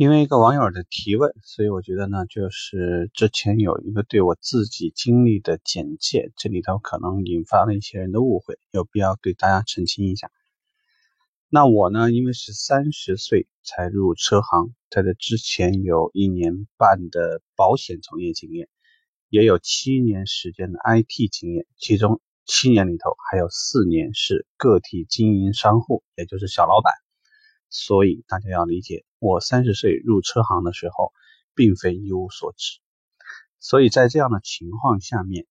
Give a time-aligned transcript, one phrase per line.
[0.00, 10.30] 因为一个网友的提问，所以我觉得呢，就是之前有一个对我自己经历的简介，这里头可能引发了一些人的误会，有必要给大家澄清一下。
[11.50, 18.70] 那我呢，因为是三十岁才入车行，在这之前有一年半的保险从业经验，
[19.28, 26.90] 也有七年时间的 IT 经验，其中七年里头还有四年是个体经营商户，也就是小老板。
[27.70, 31.12] 所以大家要理解，我三十岁入车行的时候，
[31.54, 32.80] 并非一无所知。
[33.60, 35.46] 所以在这样的情况下面，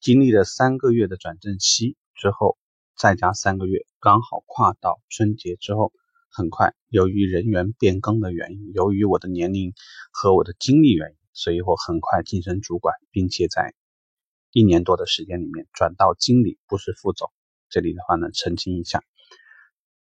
[0.00, 2.58] 经历了三个月的转正期之后，
[2.96, 5.92] 再加三个月，刚好跨到春节之后，
[6.30, 9.72] 很快由于人员变更的原因，由于我的年龄
[10.10, 13.74] 和我的经历原因，所以我很快晋升主管，并且在
[14.50, 17.30] 一年多的时间里面转到经理，不是副总。
[17.68, 19.02] 这里的话呢，澄清一下。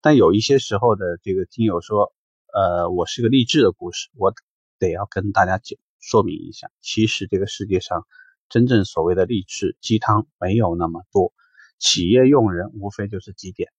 [0.04, 2.12] 但有一些时候的这个听友说，
[2.52, 4.34] 呃，我是个励志的故事，我
[4.78, 8.06] 得要跟大家讲说明一下，其实这个世界上
[8.50, 11.32] 真正所谓的励志鸡汤没有那么多，
[11.78, 13.70] 企业用人无非就是几点，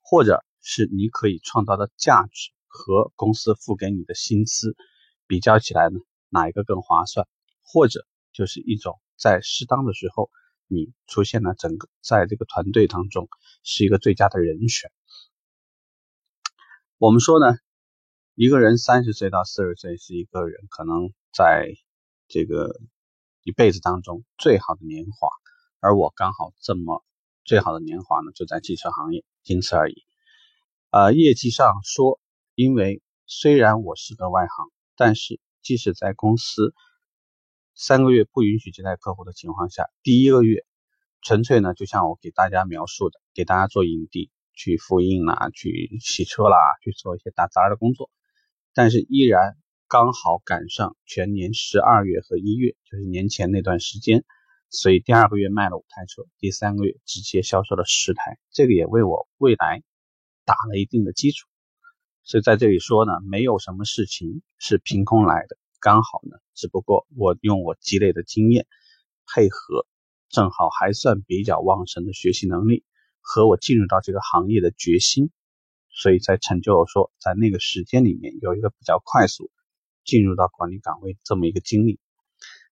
[0.00, 4.74] 或者是你可以创造的价值和公司付给你的薪资
[5.28, 7.28] 比较起来呢，哪一个更划算，
[7.62, 10.28] 或者就是一种在适当的时候
[10.66, 13.28] 你出现了整个在这个团队当中
[13.62, 14.90] 是一个最佳的人选。
[17.02, 17.56] 我们说呢，
[18.36, 21.74] 一个人三十岁到四十岁是一个人可能在
[22.28, 22.78] 这个
[23.42, 25.28] 一辈子当中最好的年华，
[25.80, 27.04] 而我刚好这么
[27.44, 30.04] 最好的年华呢，就在汽车行业，仅此而已。
[30.92, 32.20] 呃，业绩上说，
[32.54, 36.72] 因为虽然我是个外行，但是即使在公司
[37.74, 40.64] 三个月不允许接待客户的情况下，第一个月
[41.20, 44.30] 纯粹呢，就像我给大家描述的，给大家做营地。
[44.54, 48.10] 去复印啦，去洗车啦，去做一些打杂的工作，
[48.74, 49.56] 但是依然
[49.88, 54.24] 刚好赶上全年十二月和一月，就是年前那段时间，
[54.70, 59.82] 所以第二个月卖了五台车，第三个月直接销售了十台，这个也为我未来
[60.44, 61.48] 打了一定的基础。
[62.24, 68.66] 所以在这里说呢，没有什么事情是凭空来的，刚好呢，只不过我用我积累的经验，
[69.26, 69.86] 配合
[70.28, 72.84] 正好还算比较旺盛的学习能力。
[73.22, 75.30] 和我进入到这个行业的决心，
[75.88, 79.50] 所以才成就我说在那个时间里面有一个比较快速
[80.04, 81.98] 进入到管理岗位这么一个经历。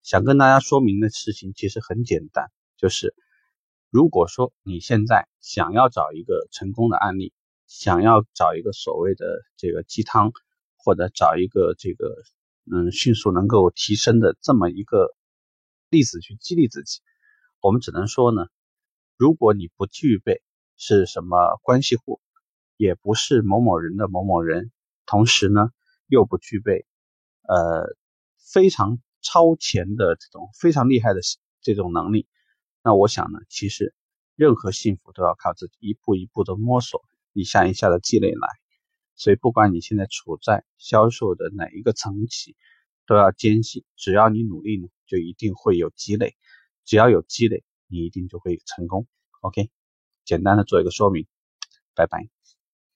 [0.03, 3.15] 想跟大家说明的事情其实很简单，就是
[3.91, 7.33] 如果说你现在想要找一个成功的案例，
[7.67, 10.33] 想要找一个所谓的这个鸡汤，
[10.77, 12.17] 或者找一个这个
[12.71, 15.15] 嗯迅速能够提升的这么一个
[15.89, 17.01] 例子去激励自己，
[17.61, 18.47] 我们只能说呢。
[19.21, 20.41] 如果你不具备
[20.79, 22.23] 是什么关系户，
[22.79, 24.73] 也不是某某人的某某人，
[25.05, 25.69] 同时呢
[26.07, 26.87] 又不具备
[27.43, 27.85] 呃
[28.51, 31.21] 非常超前的这种非常厉害的
[31.61, 32.29] 这种能力，
[32.83, 33.95] 那我想呢，其实
[34.37, 37.05] 任何幸福都要靠自己一步一步的摸索，
[37.35, 38.49] 一下一下的积累来。
[39.17, 42.57] 所以不管你现在处在销售的哪一个层级，
[43.07, 46.37] 都要坚信，只要你努力呢，就一定会有积累，
[46.87, 47.63] 只要有积累。
[47.91, 49.07] 你一定就会成功
[49.41, 49.71] ，OK，
[50.25, 51.27] 简单的做一个说明，
[51.95, 52.40] 拜拜。